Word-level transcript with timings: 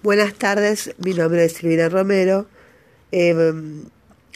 Buenas 0.00 0.34
tardes, 0.34 0.94
mi 0.98 1.12
nombre 1.12 1.44
es 1.44 1.54
Silvina 1.54 1.88
Romero. 1.88 2.46
Eh, 3.10 3.34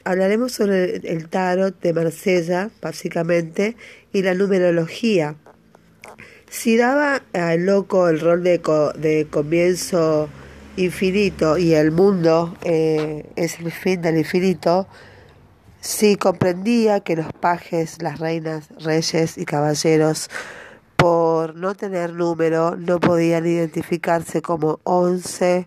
hablaremos 0.03 0.51
sobre 0.51 0.97
el 0.97 1.29
tarot 1.29 1.81
de 1.81 1.93
Marsella, 1.93 2.71
básicamente, 2.81 3.77
y 4.13 4.23
la 4.23 4.35
numerología. 4.35 5.37
Si 6.51 6.77
daba 6.77 7.23
al 7.33 7.65
loco 7.65 8.09
el 8.09 8.19
rol 8.19 8.43
de, 8.43 8.61
de 8.99 9.29
comienzo 9.31 10.29
infinito 10.77 11.57
y 11.57 11.75
el 11.75 11.93
mundo 11.93 12.57
eh, 12.63 13.25
es 13.37 13.61
el 13.61 13.71
fin 13.71 14.03
del 14.03 14.19
infinito, 14.19 14.89
si 15.81 16.17
comprendía 16.17 16.99
que 16.99 17.15
los 17.15 17.33
pajes, 17.35 18.03
las 18.03 18.19
reinas, 18.19 18.69
reyes 18.81 19.39
y 19.39 19.45
caballeros 19.45 20.29
por 21.03 21.57
no 21.57 21.75
tener 21.75 22.13
número, 22.13 22.77
no 22.77 23.01
podían 23.01 23.45
identificarse 23.45 24.41
como 24.41 24.79
11, 24.85 25.67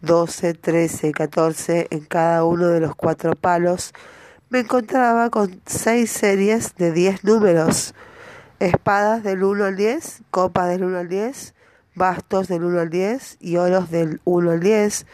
12, 0.00 0.54
13 0.54 1.08
y 1.08 1.12
14 1.12 1.88
en 1.90 2.04
cada 2.04 2.44
uno 2.44 2.68
de 2.68 2.78
los 2.78 2.94
cuatro 2.94 3.34
palos, 3.34 3.92
me 4.48 4.60
encontraba 4.60 5.28
con 5.30 5.60
seis 5.66 6.12
series 6.12 6.76
de 6.76 6.92
10 6.92 7.24
números, 7.24 7.94
espadas 8.60 9.24
del 9.24 9.42
1 9.42 9.64
al 9.64 9.74
10, 9.74 10.22
copas 10.30 10.68
del 10.68 10.84
1 10.84 10.98
al 10.98 11.08
10, 11.08 11.54
bastos 11.96 12.46
del 12.46 12.62
1 12.62 12.78
al 12.78 12.90
10 12.90 13.38
y 13.40 13.56
oros 13.56 13.90
del 13.90 14.20
1 14.22 14.52
al 14.52 14.60
10. 14.60 15.04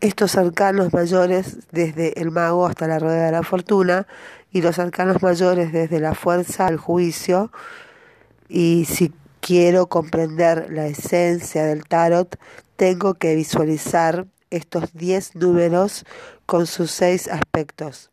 Estos 0.00 0.36
arcanos 0.36 0.92
mayores 0.92 1.58
desde 1.72 2.20
el 2.20 2.30
mago 2.30 2.66
hasta 2.66 2.86
la 2.86 3.00
rueda 3.00 3.26
de 3.26 3.32
la 3.32 3.42
fortuna 3.42 4.06
y 4.52 4.62
los 4.62 4.78
arcanos 4.78 5.24
mayores 5.24 5.72
desde 5.72 5.98
la 5.98 6.14
fuerza 6.14 6.68
al 6.68 6.76
juicio 6.76 7.50
y 8.48 8.84
si 8.86 9.12
quiero 9.40 9.88
comprender 9.88 10.68
la 10.70 10.86
esencia 10.86 11.64
del 11.64 11.84
tarot, 11.84 12.38
tengo 12.76 13.14
que 13.14 13.34
visualizar 13.34 14.26
estos 14.50 14.92
10 14.94 15.36
números 15.36 16.04
con 16.46 16.66
sus 16.66 16.90
6 16.92 17.28
aspectos. 17.28 18.10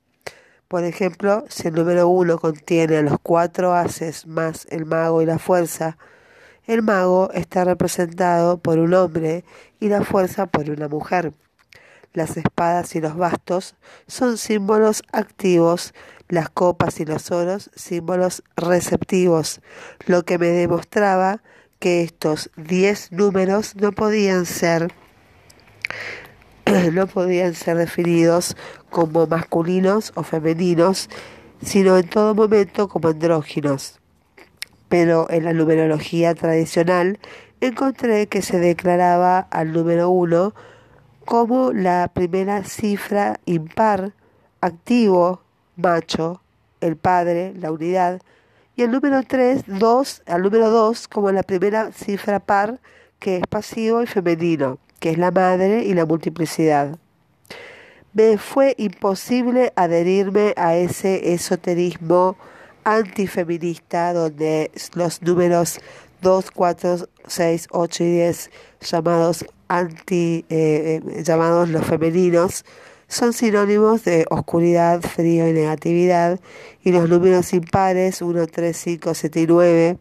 Por 0.68 0.84
ejemplo, 0.86 1.46
si 1.50 1.68
el 1.68 1.76
número 1.76 2.08
1 2.08 2.38
contiene 2.40 3.02
los 3.02 3.18
cuatro 3.22 3.74
haces 3.74 4.26
más 4.26 4.66
el 4.70 4.86
mago 4.86 5.22
y 5.22 5.26
la 5.26 5.38
fuerza, 5.38 5.98
el 6.66 6.82
mago 6.82 7.30
está 7.34 7.66
representado 7.66 8.58
por 8.58 8.80
un 8.80 8.94
hombre 8.94 9.44
y 9.80 9.90
la 9.90 10.04
fuerza 10.04 10.46
por 10.46 10.70
una 10.70 10.88
mujer. 10.88 11.34
Las 12.14 12.36
espadas 12.38 12.96
y 12.96 13.02
los 13.02 13.16
bastos 13.16 13.76
son 14.08 14.38
símbolos 14.38 15.04
activos 15.12 15.94
las 16.32 16.50
copas 16.50 17.00
y 17.00 17.06
los 17.06 17.30
oros 17.30 17.70
símbolos 17.76 18.42
receptivos, 18.56 19.62
lo 20.08 20.24
que 20.24 20.38
me 20.38 20.48
demostraba 20.48 21.44
que 21.80 22.04
estos 22.04 22.50
diez 22.56 23.12
números 23.12 23.76
no 23.76 23.92
podían 23.92 24.46
ser 24.46 24.94
no 26.94 27.08
podían 27.08 27.54
ser 27.54 27.78
definidos 27.78 28.56
como 28.90 29.28
masculinos 29.28 30.14
o 30.16 30.24
femeninos, 30.24 31.10
sino 31.62 31.98
en 31.98 32.08
todo 32.08 32.34
momento 32.34 32.88
como 32.88 33.10
andróginos. 33.10 34.00
Pero 34.88 35.28
en 35.30 35.44
la 35.44 35.54
numerología 35.54 36.34
tradicional 36.34 37.20
encontré 37.60 38.28
que 38.28 38.42
se 38.42 38.60
declaraba 38.60 39.40
al 39.40 39.74
número 39.74 40.10
uno 40.10 40.54
como 41.32 41.72
la 41.72 42.12
primera 42.14 42.66
cifra 42.66 43.40
impar, 43.46 44.12
activo, 44.60 45.40
macho, 45.78 46.42
el 46.82 46.98
padre, 46.98 47.54
la 47.56 47.72
unidad, 47.72 48.20
y 48.76 48.82
el 48.82 48.92
número 48.92 49.24
3, 49.24 49.64
2, 49.66 50.24
al 50.26 50.42
número 50.42 50.70
2 50.70 51.08
como 51.08 51.32
la 51.32 51.44
primera 51.44 51.94
cifra 51.94 52.42
par, 52.42 52.82
que 53.20 53.38
es 53.38 53.48
pasivo 53.48 54.02
y 54.02 54.08
femenino, 54.08 54.78
que 55.00 55.12
es 55.12 55.18
la 55.18 55.32
madre 55.32 55.86
y 55.86 55.94
la 55.94 56.06
multiplicidad. 56.06 56.98
Me 58.12 58.38
fue 58.38 58.76
imposible 58.78 59.72
adherirme 59.78 60.54
a 60.58 60.76
ese 60.76 61.34
esoterismo 61.34 62.36
antifeminista 62.84 64.12
donde 64.12 64.70
los 64.96 65.22
números 65.22 65.80
2, 66.22 66.52
4, 66.52 67.08
6, 67.26 67.68
8 67.72 68.04
y 68.04 68.12
10 68.12 68.52
llamados 68.82 69.46
anti 69.72 70.46
eh, 70.50 71.02
eh, 71.06 71.24
llamados 71.24 71.70
los 71.70 71.86
femeninos 71.86 72.66
son 73.08 73.34
sinónimos 73.34 74.04
de 74.04 74.26
oscuridad, 74.30 75.02
frío 75.02 75.48
y 75.48 75.54
negatividad, 75.54 76.40
y 76.82 76.92
los 76.92 77.10
números 77.10 77.54
impares 77.54 78.22
1, 78.22 78.48
3, 78.48 78.78
5, 78.78 79.14
7 79.14 79.42
y 79.42 79.48
9, 79.48 79.98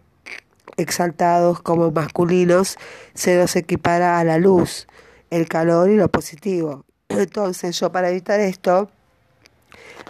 exaltados 0.77 1.61
como 1.61 1.91
masculinos, 1.91 2.79
se 3.15 3.37
los 3.37 3.57
equipara 3.57 4.21
a 4.21 4.25
la 4.25 4.39
luz, 4.39 4.87
el 5.31 5.49
calor 5.49 5.91
y 5.91 5.97
lo 5.97 6.09
positivo. 6.09 6.85
Entonces 7.09 7.79
yo 7.81 7.91
para 7.91 8.11
evitar 8.11 8.39
esto, 8.39 8.91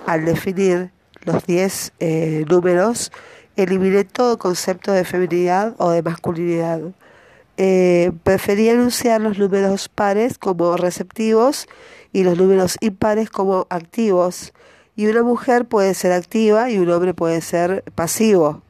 al 0.07 0.27
definir 0.27 0.91
los 1.25 1.47
10 1.47 1.93
eh, 2.01 2.45
números, 2.49 3.13
eliminé 3.57 4.05
todo 4.05 4.39
concepto 4.39 4.93
de 4.93 5.05
feminidad 5.05 5.75
o 5.79 5.91
de 5.91 6.03
masculinidad. 6.03 6.81
Eh, 7.63 8.13
prefería 8.25 8.73
anunciar 8.73 9.21
los 9.21 9.39
números 9.39 9.91
pares 9.91 10.39
como 10.39 10.79
receptivos 10.79 11.69
y 12.11 12.25
los 12.25 12.39
números 12.39 12.79
impares 12.81 13.29
como 13.29 13.67
activos. 13.69 14.55
Y 14.97 15.09
una 15.09 15.23
mujer 15.23 15.67
puede 15.67 15.93
ser 15.93 16.13
activa 16.13 16.71
y 16.71 16.79
un 16.79 16.89
hombre 16.89 17.13
puede 17.13 17.43
ser 17.43 17.85
pasivo. 17.95 18.63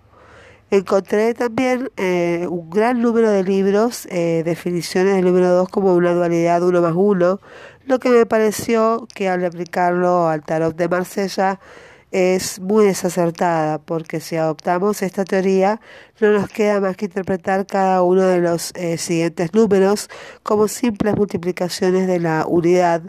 Encontré 0.73 1.35
también 1.35 1.93
eh, 1.99 2.49
un 2.51 2.69
gran 2.69 3.01
número 3.01 3.31
de 3.31 3.45
libros, 3.45 4.07
eh, 4.11 4.43
definiciones 4.45 5.15
del 5.15 5.25
número 5.25 5.51
2 5.51 5.69
como 5.69 5.95
una 5.95 6.13
dualidad 6.13 6.61
1 6.61 6.83
más 6.83 6.95
1, 6.97 7.41
lo 7.87 7.99
que 8.01 8.09
me 8.09 8.27
pareció 8.27 9.07
que 9.15 9.29
al 9.29 9.45
aplicarlo 9.45 10.27
al 10.27 10.43
tarot 10.43 10.75
de 10.75 10.89
Marsella 10.89 11.61
es 12.11 12.61
muy 12.61 12.87
desacertada, 12.87 13.79
porque 13.79 14.21
si 14.21 14.37
adoptamos 14.37 15.03
esta 15.03 15.25
teoría 15.25 15.81
no 16.21 16.33
nos 16.33 16.49
queda 16.49 16.81
más 16.81 16.97
que 16.97 17.07
interpretar 17.07 17.67
cada 17.67 18.03
uno 18.03 18.23
de 18.23 18.41
los 18.41 18.73
eh, 18.75 18.99
siguientes 18.99 19.55
números 19.55 20.09
como 20.43 20.69
simples 20.69 21.17
multiplicaciones 21.17 22.07
de 22.07 22.19
la 22.19 22.47
unidad 22.47 23.03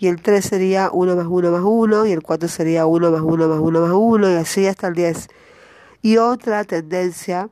y 0.00 0.08
el 0.08 0.20
3 0.22 0.42
sería 0.42 0.90
1 0.90 1.14
más 1.14 1.26
1 1.26 1.50
más 1.52 1.60
1, 1.62 2.06
y 2.06 2.12
el 2.12 2.22
4 2.22 2.48
sería 2.48 2.86
1 2.86 3.10
más 3.10 3.20
1 3.20 3.48
más 3.48 3.58
1 3.60 3.80
más 3.82 3.92
1, 3.92 4.30
y 4.30 4.34
así 4.34 4.66
hasta 4.66 4.88
el 4.88 4.94
10. 4.94 5.28
Y 6.00 6.16
otra 6.16 6.64
tendencia 6.64 7.50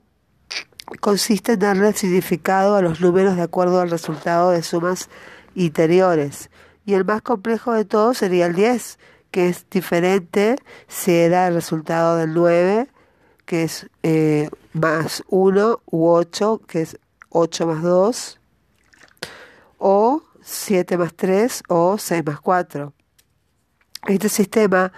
consiste 1.01 1.53
en 1.53 1.59
darle 1.59 1.93
significado 1.93 2.75
a 2.75 2.81
los 2.81 3.03
números 3.03 3.37
de 3.37 3.43
acuerdo 3.43 3.83
al 3.83 3.91
resultado 3.91 4.51
de 4.51 4.63
sumas 4.63 5.11
interiores. 5.55 6.49
Y 6.87 6.95
el 6.95 7.05
más 7.05 7.21
complejo 7.21 7.75
de 7.75 7.85
todos 7.85 8.17
sería 8.17 8.47
el 8.47 8.55
10, 8.55 8.99
que 9.31 9.49
es 9.49 9.67
diferente 9.71 10.57
si 10.87 11.15
era 11.15 11.49
el 11.49 11.55
resultado 11.55 12.17
del 12.17 12.35
9, 12.35 12.89
que 13.45 13.65
es 13.65 13.89
eh, 14.03 14.51
más 14.73 15.23
1, 15.29 15.81
u 15.87 16.09
8, 16.09 16.63
que 16.67 16.83
es 16.83 16.99
8 17.31 17.67
más 17.67 17.83
2, 17.83 18.41
o 19.79 20.23
7 20.43 20.99
más 20.99 21.15
3 21.15 21.63
o 21.69 21.99
6 21.99 22.25
más 22.25 22.41
4. 22.41 22.93
Este 24.07 24.29
sistema, 24.29 24.93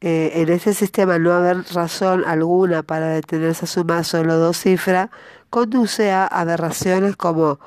eh, 0.00 0.32
en 0.34 0.48
este 0.48 0.72
sistema 0.74 1.18
no 1.18 1.32
haber 1.32 1.64
razón 1.74 2.24
alguna 2.26 2.82
para 2.82 3.08
detener 3.08 3.50
esa 3.50 3.66
suma 3.66 4.04
solo 4.04 4.36
dos 4.38 4.58
cifras, 4.58 5.10
conduce 5.50 6.10
a 6.10 6.26
aberraciones 6.26 7.16
como 7.16 7.58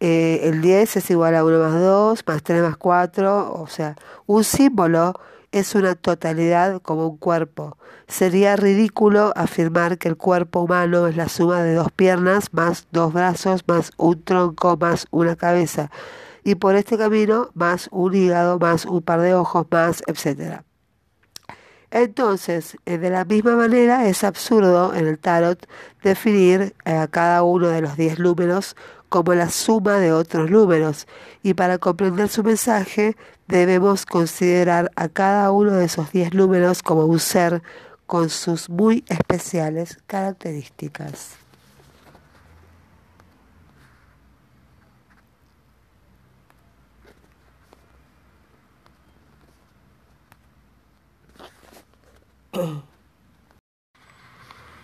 eh, 0.00 0.40
el 0.42 0.60
10 0.60 0.96
es 0.96 1.10
igual 1.10 1.34
a 1.34 1.44
1 1.44 1.58
más 1.58 1.80
2, 1.80 2.24
más 2.26 2.42
3 2.42 2.62
más 2.62 2.76
4, 2.76 3.54
o 3.54 3.66
sea, 3.66 3.96
un 4.26 4.44
símbolo 4.44 5.14
es 5.58 5.74
una 5.74 5.94
totalidad 5.94 6.80
como 6.82 7.06
un 7.06 7.16
cuerpo. 7.16 7.76
Sería 8.08 8.56
ridículo 8.56 9.32
afirmar 9.36 9.98
que 9.98 10.08
el 10.08 10.16
cuerpo 10.16 10.60
humano 10.60 11.06
es 11.06 11.16
la 11.16 11.28
suma 11.28 11.62
de 11.62 11.74
dos 11.74 11.90
piernas 11.90 12.52
más 12.52 12.86
dos 12.92 13.12
brazos 13.12 13.64
más 13.66 13.90
un 13.96 14.22
tronco 14.22 14.76
más 14.76 15.06
una 15.10 15.34
cabeza 15.34 15.90
y 16.46 16.54
por 16.54 16.76
este 16.76 16.96
camino 16.96 17.50
más 17.54 17.88
un 17.90 18.14
hígado, 18.14 18.60
más 18.60 18.84
un 18.84 19.02
par 19.02 19.20
de 19.20 19.34
ojos, 19.34 19.66
más, 19.68 20.04
etc. 20.06 20.60
Entonces, 21.90 22.76
eh, 22.86 22.98
de 22.98 23.10
la 23.10 23.24
misma 23.24 23.56
manera, 23.56 24.06
es 24.06 24.22
absurdo 24.22 24.94
en 24.94 25.08
el 25.08 25.18
tarot 25.18 25.66
definir 26.04 26.72
eh, 26.84 26.92
a 26.92 27.08
cada 27.08 27.42
uno 27.42 27.66
de 27.66 27.80
los 27.80 27.96
10 27.96 28.20
números 28.20 28.76
como 29.16 29.32
la 29.32 29.48
suma 29.48 29.94
de 29.94 30.12
otros 30.12 30.50
números, 30.50 31.06
y 31.42 31.54
para 31.54 31.78
comprender 31.78 32.28
su 32.28 32.44
mensaje 32.44 33.16
debemos 33.46 34.04
considerar 34.04 34.92
a 34.94 35.08
cada 35.08 35.50
uno 35.52 35.72
de 35.72 35.86
esos 35.86 36.12
10 36.12 36.34
números 36.34 36.82
como 36.82 37.06
un 37.06 37.18
ser 37.18 37.62
con 38.04 38.28
sus 38.28 38.68
muy 38.68 39.06
especiales 39.08 39.96
características. 40.06 41.30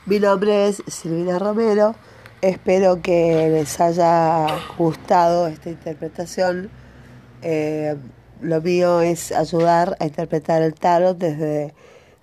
Mi 0.06 0.18
nombre 0.18 0.68
es 0.68 0.82
Silvina 0.86 1.38
Romero 1.38 1.94
Espero 2.42 3.00
que 3.00 3.48
les 3.50 3.80
haya 3.80 4.48
gustado 4.76 5.46
esta 5.46 5.70
interpretación. 5.70 6.70
Eh, 7.40 7.94
lo 8.40 8.60
mío 8.60 9.00
es 9.00 9.30
ayudar 9.30 9.96
a 10.00 10.06
interpretar 10.06 10.60
el 10.62 10.74
tarot 10.74 11.16
desde 11.16 11.72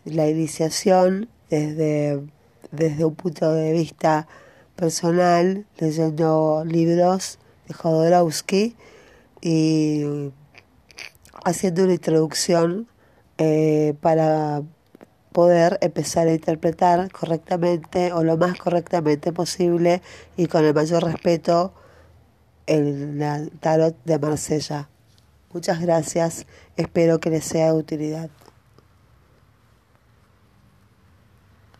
la 0.03 0.27
iniciación, 0.27 1.29
desde, 1.49 2.21
desde 2.71 3.05
un 3.05 3.15
punto 3.15 3.53
de 3.53 3.71
vista 3.71 4.27
personal, 4.75 5.65
leyendo 5.77 6.65
libros 6.65 7.39
de 7.69 7.73
Jodorowsky 7.75 8.75
y 9.39 10.03
haciendo 11.45 11.85
una 11.85 11.93
introducción 11.93 12.89
eh, 13.37 13.93
para 14.01 14.63
poder 15.31 15.77
empezar 15.81 16.27
a 16.27 16.33
interpretar 16.33 17.11
correctamente 17.11 18.11
o 18.13 18.23
lo 18.23 18.37
más 18.37 18.57
correctamente 18.57 19.31
posible 19.31 20.01
y 20.37 20.47
con 20.47 20.65
el 20.65 20.73
mayor 20.73 21.03
respeto 21.03 21.73
el 22.65 23.51
tarot 23.59 23.95
de 24.05 24.19
Marsella. 24.19 24.89
Muchas 25.51 25.81
gracias, 25.81 26.45
espero 26.77 27.19
que 27.19 27.31
les 27.31 27.43
sea 27.43 27.73
de 27.73 27.79
utilidad. 27.79 28.29